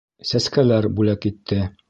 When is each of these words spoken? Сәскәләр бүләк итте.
Сәскәләр 0.29 0.89
бүләк 1.01 1.29
итте. 1.33 1.63